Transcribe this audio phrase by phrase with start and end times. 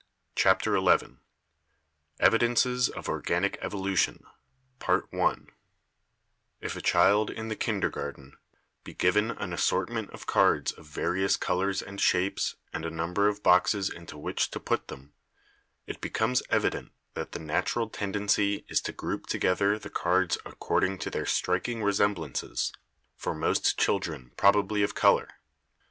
[0.35, 1.17] CHAPTER XI
[2.19, 4.23] EVIDENCES OF ORGANIC EVOLUTION;
[4.79, 5.51] CLASSIFICATION, PA LEONTOLOGY,
[6.59, 8.37] DISTRIBUTION, DOMESTICATION If a child in the kindergarten
[8.83, 13.43] be given an assortment of cards of various colors and shapes and a number of
[13.43, 15.13] boxes into which to put them,
[15.85, 21.11] it becomes evident that the natural tendency is to group together the cards according to
[21.11, 22.73] their striking resemblances,
[23.15, 25.27] for most children probably of color.